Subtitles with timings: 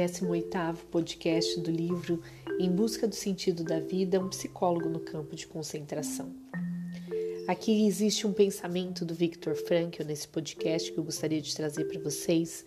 [0.00, 2.22] 18º podcast do livro
[2.58, 6.32] Em Busca do Sentido da Vida, um psicólogo no campo de concentração.
[7.46, 12.00] Aqui existe um pensamento do Viktor Frankl nesse podcast que eu gostaria de trazer para
[12.00, 12.64] vocês,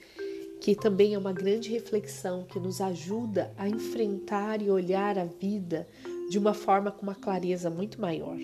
[0.62, 5.88] que também é uma grande reflexão que nos ajuda a enfrentar e olhar a vida
[6.30, 8.38] de uma forma com uma clareza muito maior,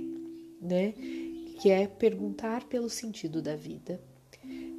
[0.60, 0.94] né?
[1.62, 4.02] Que é perguntar pelo sentido da vida.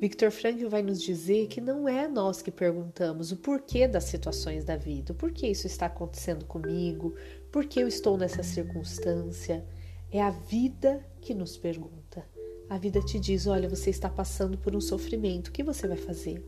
[0.01, 4.65] Victor Frankl vai nos dizer que não é nós que perguntamos o porquê das situações
[4.65, 7.15] da vida, o porquê isso está acontecendo comigo,
[7.53, 9.63] por que eu estou nessa circunstância.
[10.11, 12.25] É a vida que nos pergunta.
[12.67, 15.99] A vida te diz: olha, você está passando por um sofrimento, o que você vai
[15.99, 16.43] fazer?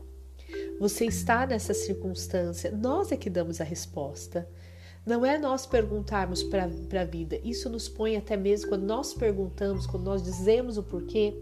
[0.79, 4.49] Você está nessa circunstância, nós é que damos a resposta.
[5.05, 7.37] Não é nós perguntarmos para a vida.
[7.43, 11.37] Isso nos põe até mesmo quando nós perguntamos, quando nós dizemos o porquê,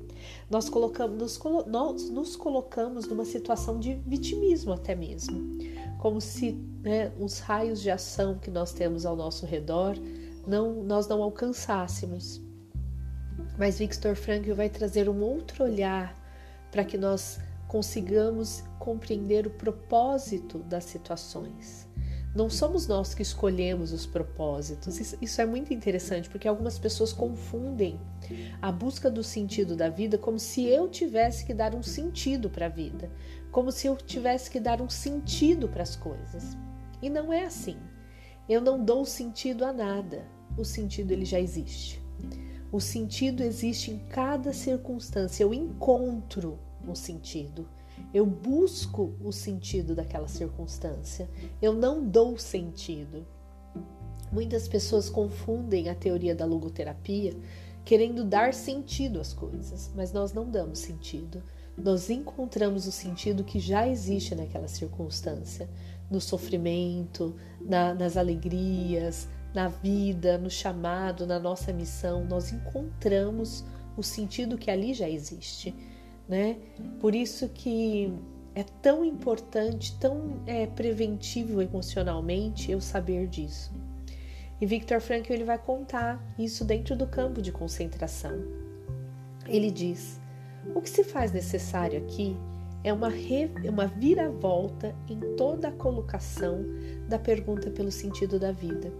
[0.49, 5.59] nós colocamos, nos, nós nos colocamos numa situação de vitimismo até mesmo,
[5.99, 9.95] como se né, os raios de ação que nós temos ao nosso redor
[10.47, 12.41] não nós não alcançássemos.
[13.59, 16.17] Mas Victor Frankl vai trazer um outro olhar
[16.71, 21.90] para que nós consigamos compreender o propósito das situações
[22.33, 25.15] não somos nós que escolhemos os propósitos.
[25.21, 27.99] Isso, é muito interessante porque algumas pessoas confundem
[28.61, 32.67] a busca do sentido da vida como se eu tivesse que dar um sentido para
[32.67, 33.11] a vida,
[33.51, 36.57] como se eu tivesse que dar um sentido para as coisas.
[37.01, 37.77] E não é assim.
[38.47, 40.25] Eu não dou sentido a nada.
[40.57, 42.01] O sentido ele já existe.
[42.71, 45.43] O sentido existe em cada circunstância.
[45.43, 47.67] Eu encontro o sentido.
[48.13, 51.29] Eu busco o sentido daquela circunstância.
[51.61, 53.25] Eu não dou sentido.
[54.31, 57.35] Muitas pessoas confundem a teoria da logoterapia
[57.83, 61.43] querendo dar sentido às coisas, mas nós não damos sentido.
[61.77, 65.69] Nós encontramos o sentido que já existe naquela circunstância,
[66.09, 72.25] no sofrimento, na, nas alegrias, na vida, no chamado, na nossa missão.
[72.25, 73.65] Nós encontramos
[73.97, 75.73] o sentido que ali já existe
[76.27, 76.57] né?
[76.99, 78.13] Por isso que
[78.53, 83.71] é tão importante, tão é, preventivo emocionalmente eu saber disso.
[84.59, 88.37] E Viktor Frankl ele vai contar isso dentro do campo de concentração.
[89.47, 90.19] Ele diz:
[90.75, 92.37] o que se faz necessário aqui
[92.83, 96.63] é uma, re, uma viravolta em toda a colocação
[97.07, 98.91] da pergunta pelo sentido da vida.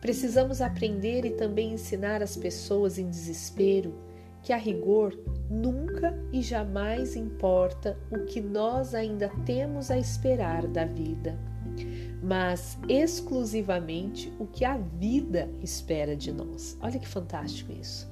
[0.00, 3.94] Precisamos aprender e também ensinar as pessoas em desespero
[4.42, 5.16] que a rigor
[5.52, 11.38] nunca e jamais importa o que nós ainda temos a esperar da vida,
[12.22, 16.78] mas exclusivamente o que a vida espera de nós.
[16.80, 18.10] Olha que fantástico isso.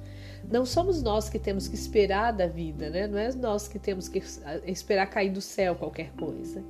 [0.49, 3.07] Não somos nós que temos que esperar da vida, né?
[3.07, 4.21] Não é nós que temos que
[4.65, 6.63] esperar cair do céu qualquer coisa.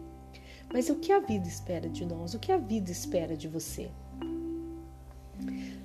[0.74, 2.34] Mas o que a vida espera de nós?
[2.34, 3.90] O que a vida espera de você?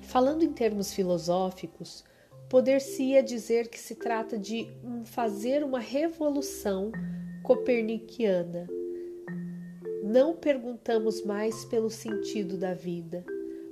[0.01, 2.03] Falando em termos filosóficos,
[2.49, 6.91] poder-se-ia dizer que se trata de um fazer uma revolução
[7.43, 8.67] copernicana.
[10.03, 13.25] Não perguntamos mais pelo sentido da vida,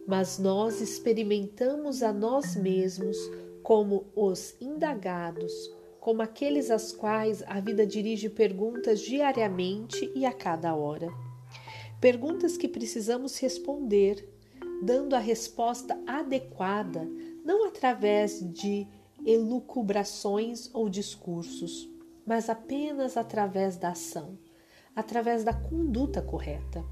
[0.05, 3.17] mas nós experimentamos a nós mesmos
[3.63, 5.53] como os indagados,
[5.99, 11.09] como aqueles às quais a vida dirige perguntas diariamente e a cada hora.
[11.99, 14.27] Perguntas que precisamos responder,
[14.83, 17.09] dando a resposta adequada
[17.45, 18.87] não através de
[19.23, 21.87] elucubrações ou discursos,
[22.25, 24.37] mas apenas através da ação,
[24.95, 26.83] através da conduta correta.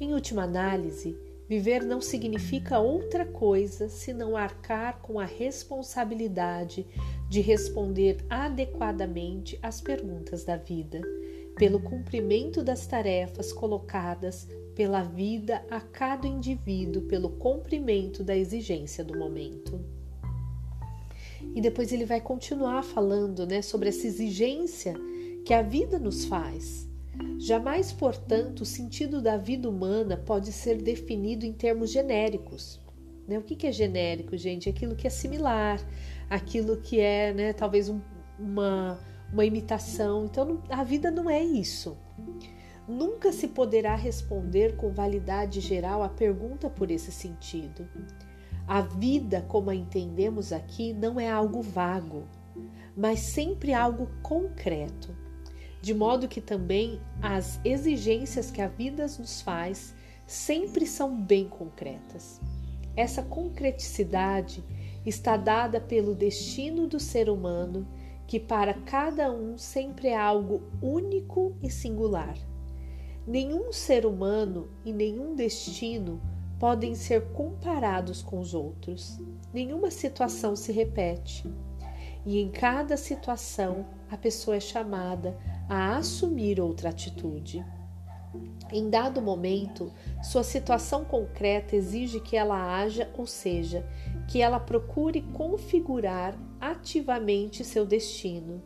[0.00, 6.86] Em última análise, viver não significa outra coisa senão arcar com a responsabilidade
[7.28, 11.02] de responder adequadamente às perguntas da vida,
[11.56, 14.48] pelo cumprimento das tarefas colocadas
[14.78, 19.84] pela vida a cada indivíduo, pelo cumprimento da exigência do momento.
[21.52, 24.94] E depois ele vai continuar falando né, sobre essa exigência
[25.44, 26.88] que a vida nos faz.
[27.40, 32.80] Jamais, portanto, o sentido da vida humana pode ser definido em termos genéricos.
[33.26, 33.36] Né?
[33.36, 34.68] O que é genérico, gente?
[34.68, 35.84] Aquilo que é similar,
[36.30, 38.00] aquilo que é né, talvez um,
[38.38, 38.96] uma,
[39.32, 40.26] uma imitação.
[40.26, 41.96] Então, a vida não é isso.
[42.88, 47.86] Nunca se poderá responder com validade geral a pergunta por esse sentido.
[48.66, 52.26] A vida, como a entendemos aqui, não é algo vago,
[52.96, 55.14] mas sempre algo concreto.
[55.82, 59.94] De modo que também as exigências que a vida nos faz
[60.26, 62.40] sempre são bem concretas.
[62.96, 64.64] Essa concreticidade
[65.04, 67.86] está dada pelo destino do ser humano,
[68.26, 72.34] que para cada um sempre é algo único e singular.
[73.28, 76.18] Nenhum ser humano e nenhum destino
[76.58, 79.20] podem ser comparados com os outros.
[79.52, 81.44] Nenhuma situação se repete.
[82.24, 85.36] E em cada situação, a pessoa é chamada
[85.68, 87.62] a assumir outra atitude.
[88.72, 89.92] Em dado momento,
[90.22, 93.86] sua situação concreta exige que ela haja, ou seja,
[94.26, 98.62] que ela procure configurar ativamente seu destino.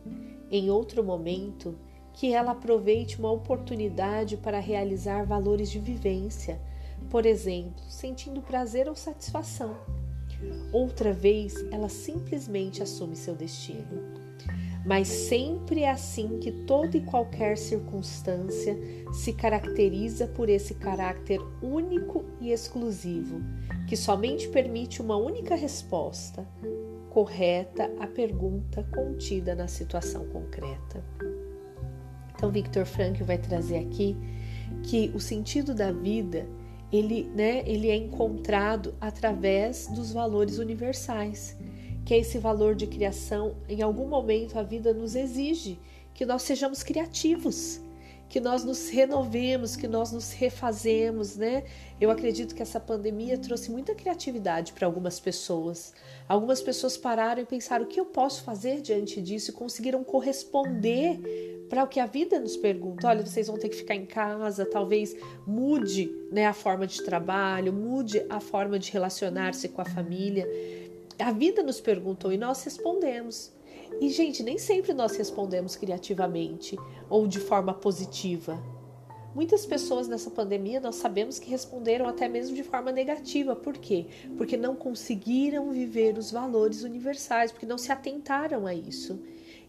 [0.49, 1.77] Em outro momento,
[2.13, 6.59] que ela aproveite uma oportunidade para realizar valores de vivência,
[7.09, 9.75] por exemplo, sentindo prazer ou satisfação.
[10.71, 14.23] Outra vez, ela simplesmente assume seu destino
[14.85, 18.77] mas sempre é assim que toda e qualquer circunstância
[19.13, 23.41] se caracteriza por esse caráter único e exclusivo,
[23.87, 26.45] que somente permite uma única resposta
[27.09, 31.03] correta à pergunta contida na situação concreta.
[32.43, 34.17] Então, Victor Frankl vai trazer aqui
[34.83, 36.45] que o sentido da vida
[36.91, 41.57] ele, né, ele é encontrado através dos valores universais
[42.03, 43.55] que é esse valor de criação.
[43.69, 45.79] Em algum momento a vida nos exige
[46.13, 47.79] que nós sejamos criativos,
[48.33, 51.65] que nós nos renovemos, que nós nos refazemos, né?
[52.01, 55.93] Eu acredito que essa pandemia trouxe muita criatividade para algumas pessoas.
[56.27, 61.67] Algumas pessoas pararam e pensaram o que eu posso fazer diante disso e conseguiram corresponder
[61.69, 63.07] para o que a vida nos pergunta.
[63.07, 65.15] Olha, vocês vão ter que ficar em casa, talvez
[65.45, 70.49] mude, né, a forma de trabalho, mude a forma de relacionar-se com a família
[71.19, 73.52] a vida nos perguntou e nós respondemos.
[74.01, 76.77] E, gente, nem sempre nós respondemos criativamente
[77.09, 78.61] ou de forma positiva.
[79.35, 83.55] Muitas pessoas nessa pandemia nós sabemos que responderam até mesmo de forma negativa.
[83.55, 84.05] Por quê?
[84.37, 89.19] Porque não conseguiram viver os valores universais, porque não se atentaram a isso.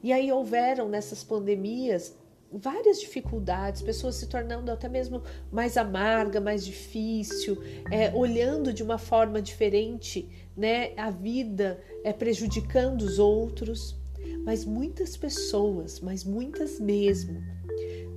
[0.03, 2.15] E aí houveram nessas pandemias
[2.53, 7.59] várias dificuldades, pessoas se tornando até mesmo mais amarga, mais difícil,
[7.91, 13.97] é, olhando de uma forma diferente né, a vida, é, prejudicando os outros.
[14.45, 17.43] Mas muitas pessoas, mas muitas mesmo,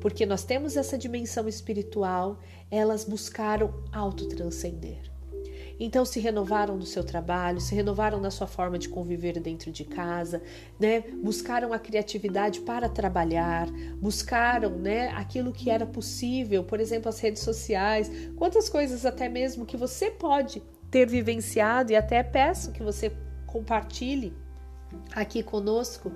[0.01, 2.39] porque nós temos essa dimensão espiritual,
[2.69, 5.17] elas buscaram autotranscender.
[5.79, 9.83] Então se renovaram no seu trabalho, se renovaram na sua forma de conviver dentro de
[9.83, 10.41] casa,
[10.79, 11.01] né?
[11.23, 13.67] Buscaram a criatividade para trabalhar,
[14.01, 19.65] buscaram, né, aquilo que era possível, por exemplo, as redes sociais, quantas coisas até mesmo
[19.65, 23.11] que você pode ter vivenciado e até peço que você
[23.45, 24.33] compartilhe
[25.15, 26.11] aqui conosco.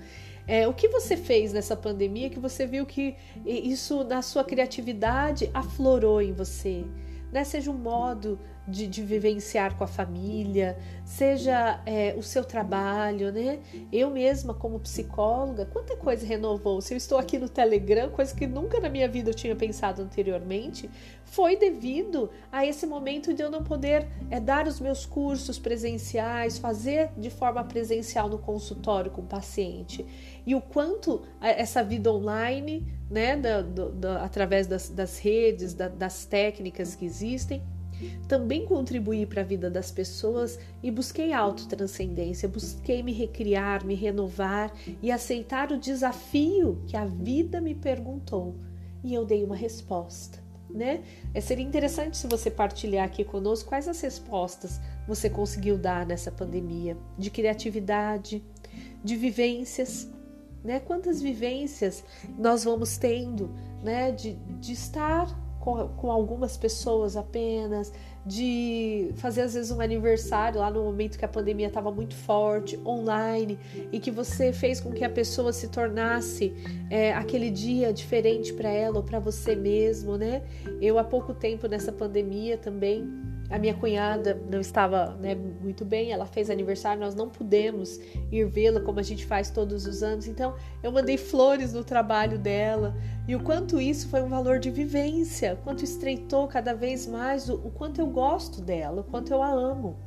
[0.47, 3.15] É, o que você fez nessa pandemia que você viu que
[3.45, 6.83] isso na sua criatividade aflorou em você?
[7.31, 7.43] Né?
[7.43, 13.59] Seja um modo de, de vivenciar com a família, seja é, o seu trabalho, né?
[13.91, 16.81] Eu mesma, como psicóloga, quanta coisa renovou.
[16.81, 20.01] Se eu estou aqui no Telegram, coisa que nunca na minha vida eu tinha pensado
[20.01, 20.89] anteriormente,
[21.25, 26.57] foi devido a esse momento de eu não poder é, dar os meus cursos presenciais,
[26.57, 30.05] fazer de forma presencial no consultório com o paciente.
[30.45, 36.25] E o quanto essa vida online, né, da, da, através das, das redes, da, das
[36.25, 37.61] técnicas que existem,
[38.27, 44.73] também contribuí para a vida das pessoas e busquei autotranscendência, busquei me recriar, me renovar
[45.01, 48.55] e aceitar o desafio que a vida me perguntou.
[49.03, 51.03] E eu dei uma resposta, né?
[51.33, 56.31] É, seria interessante se você partilhar aqui conosco quais as respostas você conseguiu dar nessa
[56.31, 58.43] pandemia de criatividade,
[59.03, 60.07] de vivências,
[60.63, 60.79] né?
[60.79, 62.03] Quantas vivências
[62.37, 63.49] nós vamos tendo,
[63.83, 64.11] né?
[64.11, 67.93] De, de estar com, com algumas pessoas apenas,
[68.25, 72.77] de fazer às vezes um aniversário lá no momento que a pandemia estava muito forte,
[72.85, 73.57] online,
[73.91, 76.53] e que você fez com que a pessoa se tornasse
[76.89, 80.43] é, aquele dia diferente para ela ou para você mesmo, né?
[80.81, 86.11] Eu há pouco tempo nessa pandemia também a minha cunhada não estava né, muito bem,
[86.11, 87.99] ela fez aniversário, nós não pudemos
[88.31, 90.25] ir vê-la como a gente faz todos os anos.
[90.25, 92.95] Então, eu mandei flores no trabalho dela
[93.27, 97.55] e o quanto isso foi um valor de vivência, quanto estreitou cada vez mais o,
[97.55, 99.97] o quanto eu gosto dela, o quanto eu a amo.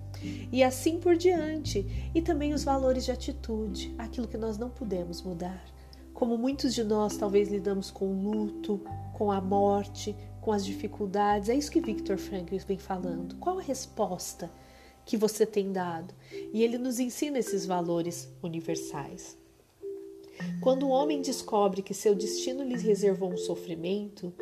[0.50, 2.10] E assim por diante.
[2.14, 5.62] E também os valores de atitude, aquilo que nós não podemos mudar.
[6.14, 8.80] Como muitos de nós talvez lidamos com o luto,
[9.12, 11.48] com a morte, com as dificuldades.
[11.48, 13.36] É isso que Victor Frankl vem falando.
[13.36, 14.52] Qual a resposta
[15.06, 16.14] que você tem dado?
[16.52, 19.38] E ele nos ensina esses valores universais.
[20.60, 24.34] Quando o homem descobre que seu destino lhe reservou um sofrimento,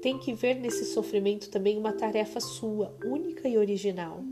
[0.00, 4.22] tem que ver nesse sofrimento também uma tarefa sua, única e original.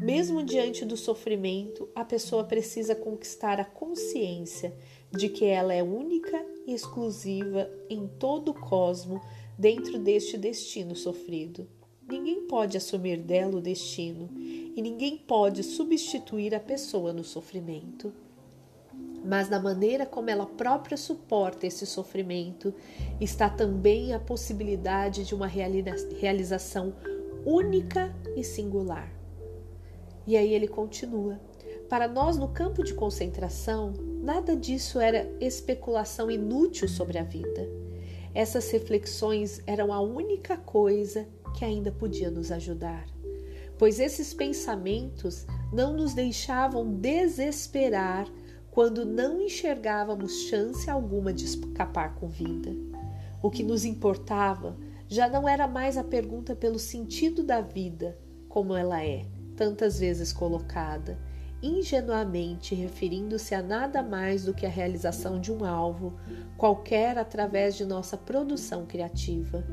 [0.00, 4.74] Mesmo diante do sofrimento, a pessoa precisa conquistar a consciência
[5.12, 9.20] de que ela é única e exclusiva em todo o cosmo
[9.58, 11.66] dentro deste destino sofrido.
[12.08, 18.12] Ninguém pode assumir dela o destino e ninguém pode substituir a pessoa no sofrimento.
[19.24, 22.74] Mas na maneira como ela própria suporta esse sofrimento
[23.18, 26.94] está também a possibilidade de uma realização
[27.46, 29.10] única e singular.
[30.26, 31.40] E aí ele continua:
[31.88, 37.83] Para nós, no campo de concentração, nada disso era especulação inútil sobre a vida.
[38.34, 41.26] Essas reflexões eram a única coisa
[41.56, 43.06] que ainda podia nos ajudar,
[43.78, 48.26] pois esses pensamentos não nos deixavam desesperar
[48.72, 52.74] quando não enxergávamos chance alguma de escapar com vida.
[53.40, 54.76] O que nos importava
[55.06, 59.26] já não era mais a pergunta pelo sentido da vida, como ela é,
[59.56, 61.16] tantas vezes colocada,
[61.64, 66.12] ingenuamente referindo-se a nada mais do que a realização de um alvo,
[66.58, 69.64] qualquer através de nossa produção criativa.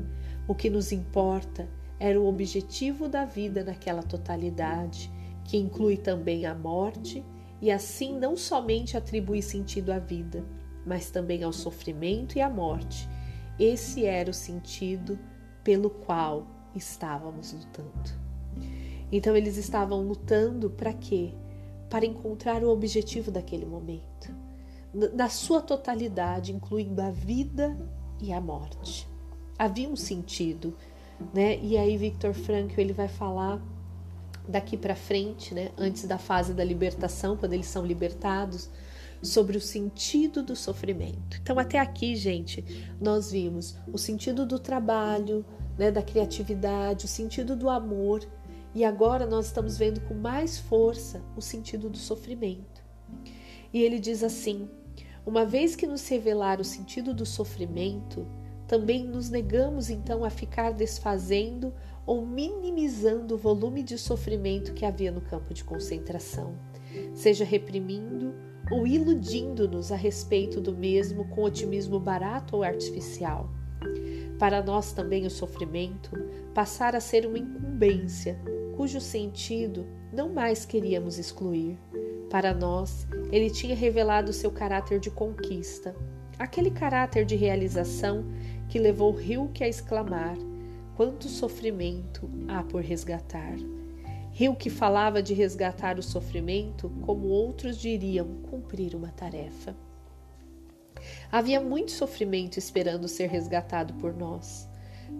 [0.48, 1.68] O que nos importa
[2.00, 5.12] era o objetivo da vida naquela totalidade,
[5.44, 7.22] que inclui também a morte,
[7.60, 10.42] e assim não somente atribui sentido à vida,
[10.86, 13.06] mas também ao sofrimento e à morte.
[13.58, 15.18] Esse era o sentido
[15.62, 18.22] pelo qual estávamos lutando.
[19.12, 21.34] Então eles estavam lutando para quê?
[21.92, 24.34] Para encontrar o objetivo daquele momento,
[25.12, 27.78] na sua totalidade, incluindo a vida
[28.18, 29.06] e a morte.
[29.58, 30.74] Havia um sentido,
[31.34, 31.58] né?
[31.62, 33.60] E aí Victor Frankl ele vai falar
[34.48, 38.70] daqui para frente, né, antes da fase da libertação, quando eles são libertados,
[39.20, 41.38] sobre o sentido do sofrimento.
[41.42, 42.64] Então, até aqui, gente,
[42.98, 45.44] nós vimos o sentido do trabalho,
[45.78, 48.26] né, da criatividade, o sentido do amor
[48.74, 52.82] e agora nós estamos vendo com mais força o sentido do sofrimento.
[53.72, 54.68] E ele diz assim:
[55.24, 58.26] uma vez que nos revelar o sentido do sofrimento,
[58.66, 61.72] também nos negamos então a ficar desfazendo
[62.06, 66.54] ou minimizando o volume de sofrimento que havia no campo de concentração,
[67.14, 68.34] seja reprimindo
[68.70, 73.50] ou iludindo-nos a respeito do mesmo com otimismo barato ou artificial.
[74.38, 76.10] Para nós também o sofrimento
[76.54, 78.40] passar a ser uma incumbência,
[78.76, 81.78] cujo sentido não mais queríamos excluir.
[82.30, 85.94] Para nós, ele tinha revelado seu caráter de conquista,
[86.38, 88.24] aquele caráter de realização
[88.68, 90.36] que levou Hilke a exclamar:
[90.96, 93.56] Quanto sofrimento há por resgatar!
[94.38, 99.76] Hilke falava de resgatar o sofrimento como outros diriam cumprir uma tarefa.
[101.30, 104.68] Havia muito sofrimento esperando ser resgatado por nós.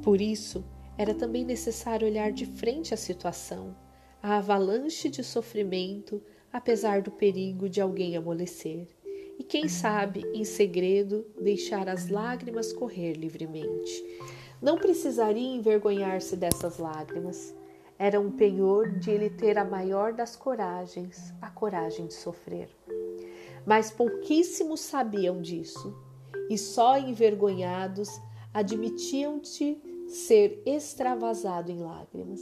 [0.02, 0.64] Por isso,
[0.96, 3.74] era também necessário olhar de frente à situação,
[4.22, 6.22] a avalanche de sofrimento,
[6.52, 8.86] apesar do perigo de alguém amolecer.
[9.38, 14.04] E quem sabe, em segredo, deixar as lágrimas correr livremente.
[14.60, 17.54] Não precisaria envergonhar-se dessas lágrimas.
[17.98, 22.68] Era um penhor de ele ter a maior das coragens, a coragem de sofrer.
[23.66, 25.96] Mas pouquíssimos sabiam disso,
[26.50, 28.08] e só envergonhados
[28.52, 29.80] admitiam-te
[30.12, 32.40] ser extravasado em lágrimas.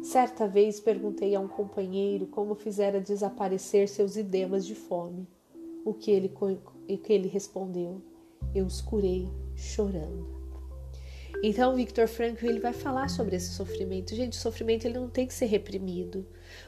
[0.00, 5.26] Certa vez perguntei a um companheiro como fizera desaparecer seus idemas de fome.
[5.84, 8.00] O que ele, o que ele respondeu?
[8.54, 10.40] Eu os curei chorando.
[11.42, 14.14] Então, Victor Frankl ele vai falar sobre esse sofrimento.
[14.14, 16.24] Gente, o sofrimento ele não tem que ser reprimido.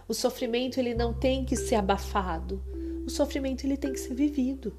[0.09, 2.61] O sofrimento ele não tem que ser abafado.
[3.07, 4.77] O sofrimento ele tem que ser vivido.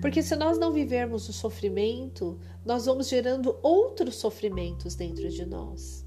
[0.00, 6.04] Porque se nós não vivermos o sofrimento, nós vamos gerando outros sofrimentos dentro de nós.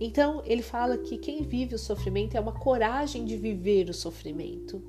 [0.00, 4.82] Então, ele fala que quem vive o sofrimento é uma coragem de viver o sofrimento.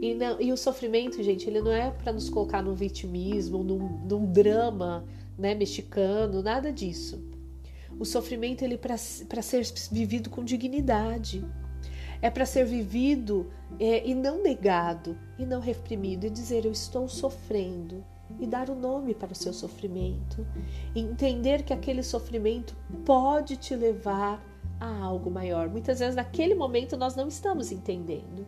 [0.00, 4.00] E, não, e o sofrimento, gente, ele não é para nos colocar no vitimismo, num,
[4.06, 5.04] num drama
[5.38, 7.22] né, mexicano, nada disso.
[7.98, 11.44] O sofrimento ele para ser vivido com dignidade
[12.20, 17.08] é para ser vivido é, e não negado, e não reprimido, e dizer eu estou
[17.08, 18.04] sofrendo,
[18.40, 20.46] e dar o um nome para o seu sofrimento,
[20.94, 24.42] entender que aquele sofrimento pode te levar
[24.80, 25.68] a algo maior.
[25.68, 28.46] Muitas vezes naquele momento nós não estamos entendendo.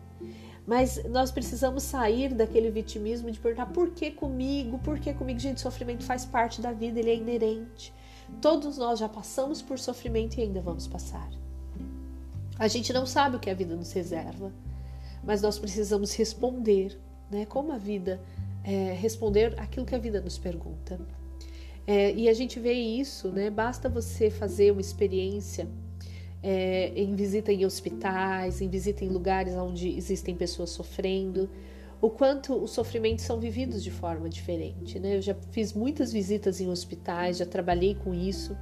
[0.67, 5.39] Mas nós precisamos sair daquele vitimismo de perguntar por que comigo, por que comigo?
[5.39, 7.91] Gente, sofrimento faz parte da vida, ele é inerente.
[8.39, 11.27] Todos nós já passamos por sofrimento e ainda vamos passar.
[12.59, 14.51] A gente não sabe o que a vida nos reserva,
[15.23, 16.99] mas nós precisamos responder,
[17.31, 17.45] né?
[17.45, 18.21] Como a vida
[18.63, 20.99] é, responder aquilo que a vida nos pergunta.
[21.87, 23.49] É, e a gente vê isso, né?
[23.49, 25.67] Basta você fazer uma experiência
[26.43, 31.49] é, em visita em hospitais, em visita em lugares onde existem pessoas sofrendo,
[32.01, 34.99] o quanto os sofrimentos são vividos de forma diferente.
[34.99, 35.17] Né?
[35.17, 38.55] Eu já fiz muitas visitas em hospitais, já trabalhei com isso.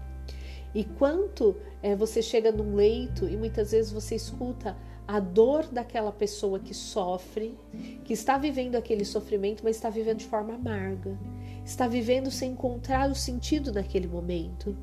[0.74, 4.76] E quanto é, você chega num leito e muitas vezes você escuta
[5.08, 7.58] a dor daquela pessoa que sofre,
[8.04, 11.18] que está vivendo aquele sofrimento, mas está vivendo de forma amarga,
[11.64, 14.76] está vivendo sem encontrar o sentido naquele momento,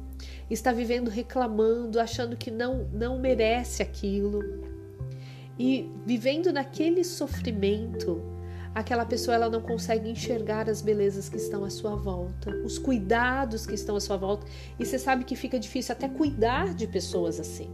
[0.49, 4.41] está vivendo reclamando, achando que não não merece aquilo.
[5.59, 8.34] E vivendo naquele sofrimento
[8.75, 13.64] aquela pessoa ela não consegue enxergar as belezas que estão à sua volta, os cuidados
[13.66, 14.47] que estão à sua volta,
[14.78, 17.71] e você sabe que fica difícil até cuidar de pessoas assim.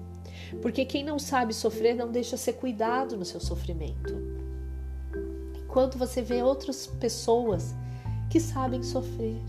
[0.60, 4.14] Porque quem não sabe sofrer não deixa ser cuidado no seu sofrimento.
[5.64, 7.74] Enquanto você vê outras pessoas
[8.28, 9.40] que sabem sofrer,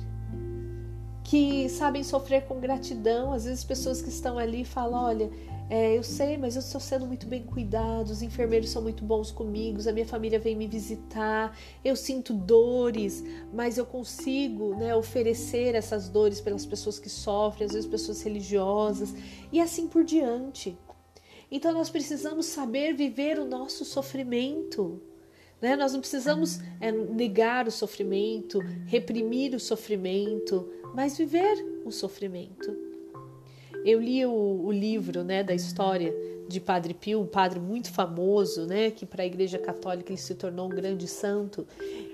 [1.23, 5.29] que sabem sofrer com gratidão, às vezes pessoas que estão ali falam: olha,
[5.69, 9.31] é, eu sei, mas eu estou sendo muito bem cuidado, os enfermeiros são muito bons
[9.31, 15.73] comigo, a minha família vem me visitar, eu sinto dores, mas eu consigo né, oferecer
[15.73, 19.13] essas dores pelas pessoas que sofrem, às vezes pessoas religiosas,
[19.51, 20.77] e assim por diante.
[21.49, 25.01] Então nós precisamos saber viver o nosso sofrimento.
[25.61, 25.75] Né?
[25.75, 32.90] Nós não precisamos é, negar o sofrimento, reprimir o sofrimento, mas viver o sofrimento.
[33.83, 36.13] Eu li o, o livro né, da história
[36.47, 40.35] de Padre Pio, um padre muito famoso, né, que para a Igreja Católica ele se
[40.35, 41.65] tornou um grande santo.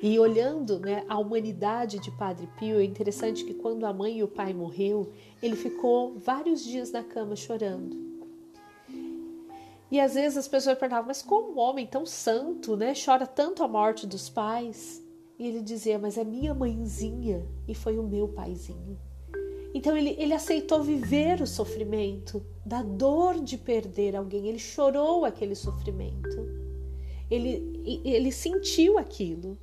[0.02, 4.24] E olhando né, a humanidade de Padre Pio, é interessante que quando a mãe e
[4.24, 8.06] o pai morreu, ele ficou vários dias na cama chorando.
[9.90, 13.64] E às vezes as pessoas perguntavam, mas como um homem tão santo, né, chora tanto
[13.64, 15.02] a morte dos pais?
[15.40, 18.98] E ele dizia, mas é minha mãezinha e foi o meu paizinho.
[19.74, 24.48] Então ele, ele aceitou viver o sofrimento da dor de perder alguém.
[24.48, 26.48] Ele chorou aquele sofrimento.
[27.30, 29.58] Ele, ele sentiu aquilo.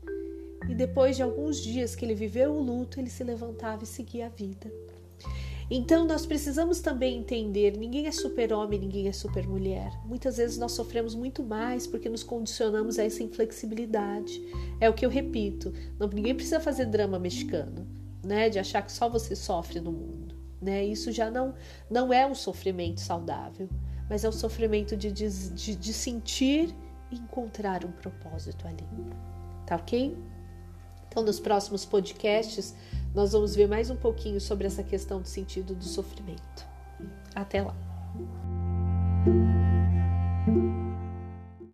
[0.68, 4.26] E depois de alguns dias que ele viveu o luto, ele se levantava e seguia
[4.26, 4.72] a vida.
[5.70, 9.92] Então nós precisamos também entender: ninguém é super-homem, ninguém é super-mulher.
[10.04, 14.42] Muitas vezes nós sofremos muito mais porque nos condicionamos a essa inflexibilidade.
[14.80, 18.92] É o que eu repito: não, ninguém precisa fazer drama mexicano né, de achar que
[18.92, 20.84] só você sofre no mundo, né?
[20.84, 21.54] Isso já não
[21.90, 23.68] não é um sofrimento saudável,
[24.08, 26.74] mas é um sofrimento de, de, de sentir
[27.10, 28.86] e encontrar um propósito ali,
[29.66, 30.16] tá ok?
[31.08, 32.74] Então, nos próximos podcasts,
[33.14, 36.66] nós vamos ver mais um pouquinho sobre essa questão do sentido do sofrimento.
[37.34, 37.76] Até lá!